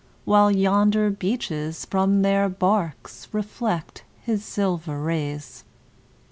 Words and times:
While 0.25 0.49
yonder 0.49 1.11
beeches 1.11 1.85
from 1.85 2.23
their 2.23 2.49
barks 2.49 3.27
Reflect 3.31 4.01
his 4.19 4.43
silver 4.43 4.99
rays. 4.99 5.63